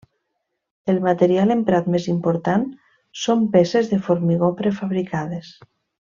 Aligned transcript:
El 0.93 0.99
material 1.07 1.55
emprat 1.57 1.91
més 1.97 2.07
important 2.13 2.65
són 3.27 3.43
peces 3.57 3.91
de 3.95 3.99
formigó 4.09 4.49
prefabricades. 4.63 5.53